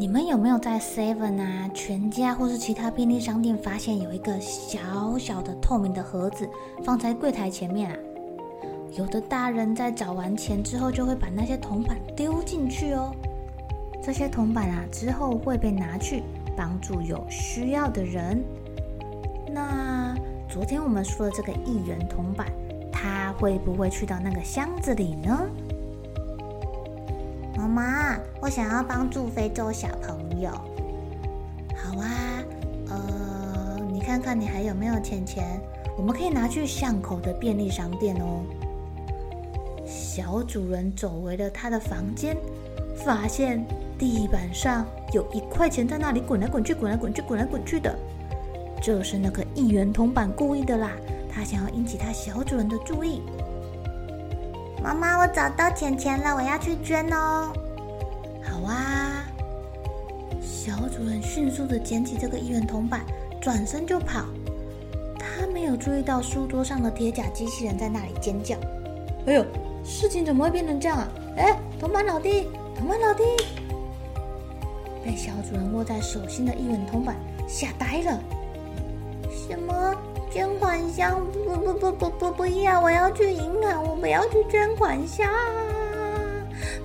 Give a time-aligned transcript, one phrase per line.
[0.00, 6.48] 你们有没有在 Seven 啊、全家或是其他便利商店发现有一个小小的透明的盒子
[6.82, 7.96] 放在柜台前面啊？
[8.96, 13.14] 有的大人在找完钱之后就会把那些铜板丢进去哦。
[14.02, 16.22] 这些铜板啊之后会被拿去
[16.56, 18.42] 帮助有需要的人。
[19.52, 20.16] 那
[20.48, 22.46] 昨天我们说的这个一元铜板。
[23.02, 25.48] 他会不会去到那个箱子里呢？
[27.60, 30.50] 妈妈，我想要帮助非洲小朋友。
[31.76, 32.08] 好啊，
[32.88, 35.60] 呃，你看看你还有没有钱钱？
[35.98, 38.42] 我们可以拿去巷口的便利商店哦。
[39.86, 42.34] 小主人走回了他的房间，
[42.96, 43.62] 发现
[43.98, 47.94] 地板上有一块钱在那里滚来滚去，滚来滚去，滚来滚去的。
[48.82, 50.92] 这是那个一元铜板故意的啦。
[51.30, 53.20] 他想要引起他小主人的注意。
[54.82, 57.52] 妈妈，我找到钱钱了，我要去捐哦。
[58.42, 59.24] 好啊！
[60.40, 63.02] 小主人迅速地捡起这个一元铜板，
[63.40, 64.24] 转身就跑。
[65.18, 68.56] 他没有注意到书桌上的铁甲机器人在那里尖叫。
[69.26, 69.44] 哎呦，
[69.84, 71.08] 事情怎么会变成这样啊？
[71.36, 73.22] 哎，铜板老弟，铜板老弟！
[75.04, 78.18] 被小主人握在手心的一元铜板吓呆了。
[79.30, 79.94] 什么？
[80.30, 81.20] 捐款箱？
[81.44, 82.80] 不不不不不不要！
[82.80, 85.28] 我要去银行，我不要去捐款箱。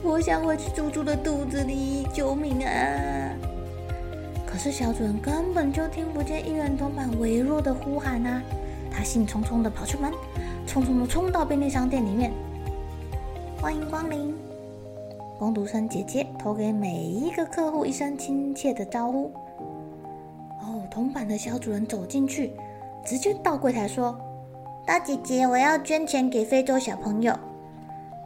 [0.00, 2.70] 我想回去猪猪的肚子里，救命啊！
[4.46, 8.40] 可是小主人根本就听不见一元铜板微弱的呼喊啊！
[8.92, 10.12] 他兴冲冲的跑出门，
[10.64, 12.30] 匆匆的冲到便利商店里面。
[13.60, 14.32] 欢迎光临！
[15.36, 19.32] 工读生姐姐投给每一个客户一声亲切的招呼。
[20.60, 22.52] 哦，铜板的小主人走进去。
[23.04, 24.16] 直接到柜台说
[24.86, 27.34] ：“大姐姐，我要捐钱给非洲小朋友。”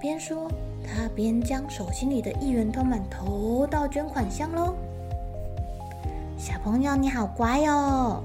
[0.00, 0.48] 边说，
[0.82, 4.74] 他边将手心里的一元铜板投到捐款箱喽。
[6.38, 8.22] 小朋友，你好乖哦！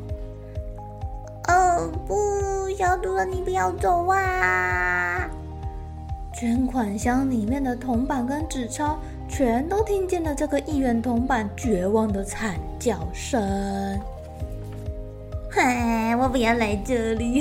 [1.48, 5.30] 哦不，小主人，你不要走啊！
[6.34, 14.00] 捐款箱里面的铜板跟纸钞全都听见了这个一元铜板绝望的惨叫声。
[16.20, 17.40] 我不要来这里！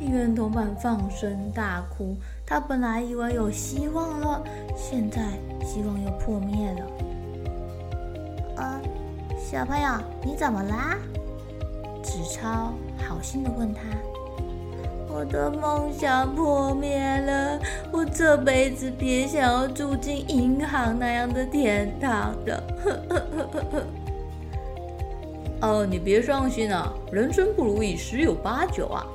[0.00, 4.42] 一元铜板放声大哭，他本来以为有希望了，
[4.76, 5.22] 现在
[5.64, 6.86] 希望又破灭了。
[8.56, 8.80] 呃，
[9.38, 9.88] 小朋友，
[10.24, 10.98] 你怎么啦？
[12.02, 13.80] 纸钞好心的问他
[15.08, 17.60] ：“我的梦想破灭了，
[17.92, 22.60] 我这辈子别想要住进银行那样的天堂的。”
[25.62, 29.06] 哦，你别伤心啊，人生不如意十有八九啊。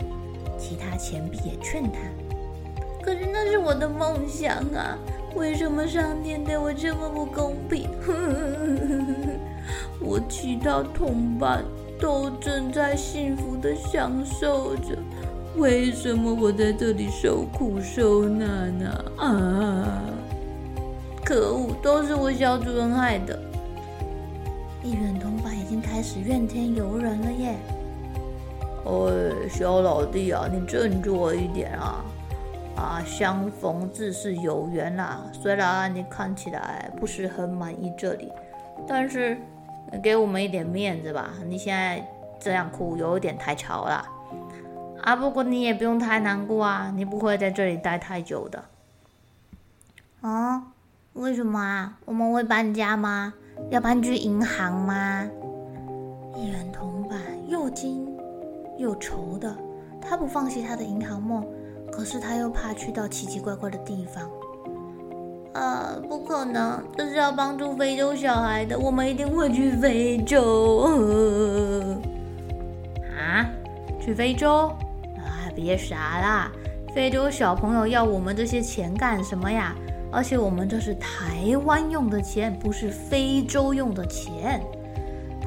[0.58, 2.00] 其他钱币也劝他，
[3.03, 4.97] 可是那是我的梦想啊，
[5.35, 7.88] 为什么上天对我这么不公平？
[10.02, 11.63] 我其他同伴
[12.00, 14.97] 都正在幸福的享受着，
[15.58, 19.06] 为什么我在这里受苦受难呢？
[19.18, 20.02] 啊！
[21.23, 23.40] 可恶，都是我小主人害的。
[24.84, 25.36] 一元通
[25.67, 27.55] 经开始怨天尤人了耶！
[28.85, 32.05] 哎，小老弟啊，你振作一点啊！
[32.78, 35.23] 啊，相逢自是有缘啦、啊。
[35.34, 38.31] 虽然你看起来不是很满意这里，
[38.87, 39.37] 但是
[40.02, 41.31] 给我们一点面子吧。
[41.46, 42.02] 你现在
[42.40, 44.08] 这样哭有一点太吵了
[45.02, 45.16] 啊！
[45.16, 48.63] 不过你也不用太难过啊，你不会在这里待太久的。
[50.22, 50.63] 啊？
[51.13, 51.97] 为什么啊？
[52.05, 53.34] 我们会搬家吗？
[53.72, 55.28] 要搬去银行吗？
[56.37, 58.16] 一元铜板又惊
[58.78, 59.51] 又愁的，
[59.99, 61.43] 他不放弃他的银行梦，
[61.91, 64.29] 可是他又怕去到奇奇怪怪的地方。
[65.53, 70.87] 啊，不可能，这是要帮助非洲小孩的，我们一定会去非洲。
[73.19, 73.49] 啊，
[73.99, 74.67] 去非洲？
[75.17, 76.51] 啊，别傻啦！
[76.93, 79.75] 非洲小朋友要我们这些钱干什么呀？
[80.11, 84.61] 而且我们这是台湾用的钱，不是非洲用的钱。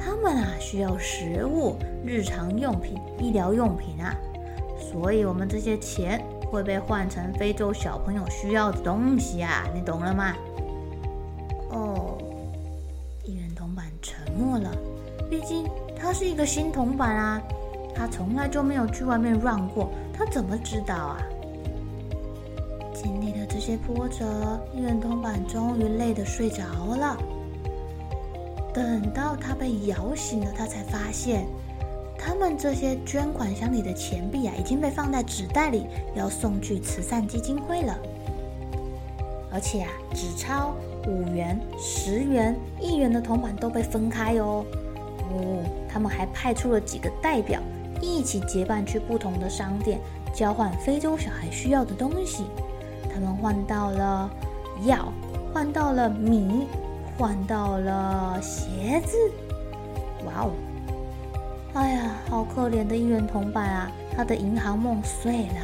[0.03, 4.15] 他们啊，需要食物、日常用品、医疗用品啊，
[4.79, 6.19] 所以我们这些钱。
[6.51, 10.35] 会被换成非洲小朋友需要的东西啊，你懂了吗？
[11.69, 12.17] 哦，
[13.23, 14.69] 一元铜板沉默了。
[15.29, 15.65] 毕竟
[15.97, 17.41] 他是一个新铜板啊，
[17.95, 21.21] 他从来就没有去外面转过，他怎么知道啊？
[22.93, 24.25] 经历了这些波折，
[24.75, 27.17] 一元铜板终于累得睡着了。
[28.73, 31.45] 等到他被摇醒了，他才发现。
[32.23, 37.97] 他们这些捐款箱里的钱币啊，已经被放在纸袋里，要送去慈善基金会了。
[39.51, 40.75] 而且啊，纸钞、
[41.07, 44.63] 五元、十元、一元的铜板都被分开哦。
[45.31, 47.59] 哦，他们还派出了几个代表，
[47.99, 49.99] 一起结伴去不同的商店，
[50.31, 52.45] 交换非洲小孩需要的东西。
[53.11, 54.29] 他们换到了
[54.83, 55.11] 药，
[55.51, 56.67] 换到了米，
[57.21, 59.15] 换到了鞋子。
[60.25, 60.51] 哇哦！
[61.75, 63.91] 哎呀，好可怜的一元铜板啊！
[64.17, 65.61] 他的银行梦碎了。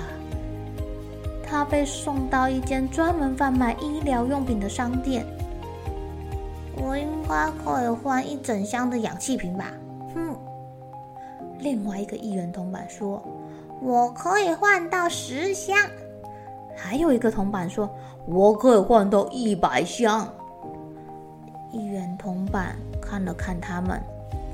[1.44, 5.26] 他被送到一间专门贩卖医疗用品的商店。
[6.76, 9.74] 我应该可以换一整箱的氧气瓶吧？
[10.14, 10.36] 哼。
[11.58, 13.20] 另外一个一元铜板说
[13.82, 15.76] ：“我可以换到十箱。”
[16.78, 17.90] 还有一个铜板说
[18.30, 20.32] ：“我可以换到一百箱。”
[21.72, 24.02] 一元铜板看了看他们。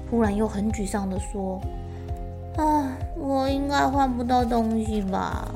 [0.09, 1.59] 忽然又很沮丧地说
[2.57, 5.47] ：“啊，我应该换不到东西吧？”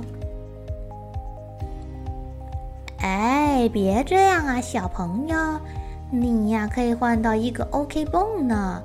[3.00, 5.38] 哎，别这样啊，小朋友，
[6.10, 8.82] 你呀可以换到一个 OK 绷呢。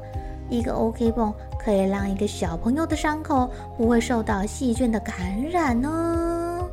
[0.51, 3.49] 一个 OK 绷可以让一个小朋友的伤口
[3.79, 6.69] 不会受到细菌的感染哦。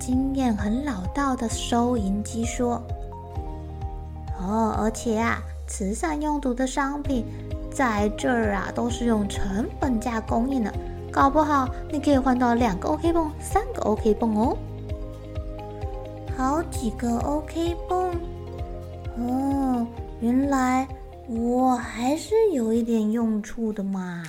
[0.00, 2.82] 经验很老道的收银机说：“，
[4.46, 7.24] 哦而且啊，慈善用途的商品。”
[7.76, 10.72] 在这儿啊，都是用成本价供应的，
[11.12, 14.56] 搞不好你可以换到两个 OK 绷、三个 OK 绷哦，
[16.34, 18.18] 好几个 OK 绷。
[19.18, 19.86] 哦，
[20.20, 20.88] 原来
[21.28, 24.22] 我还是有一点用处的嘛。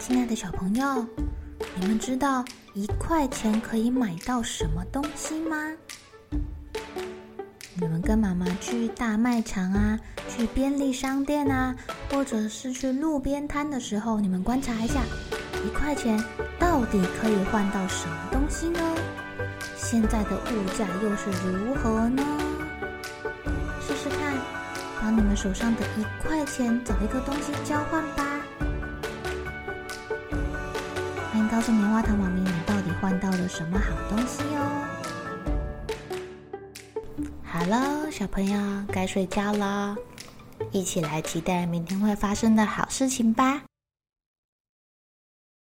[0.00, 1.06] 亲爱的小朋友，
[1.76, 2.44] 你们知道
[2.74, 5.56] 一块钱可以买到什么东西吗？
[7.74, 11.74] 你们跟妈妈去大卖场啊，去便利商店啊，
[12.10, 15.00] 或者是去路边摊的时候，你们观察一下，
[15.64, 16.22] 一块钱
[16.58, 18.80] 到底可以换到什么东西呢？
[19.76, 22.22] 现在的物价又是如何呢？
[23.80, 24.34] 试试看，
[25.00, 28.19] 把你们手上的一块钱找一个东西交换吧。
[31.50, 34.86] 告诉棉花糖妈咪，你到底换到了什么好东西哦
[37.42, 39.96] 好喽小朋友，该睡觉啦，
[40.70, 43.62] 一起来期待明天会发生的好事情吧。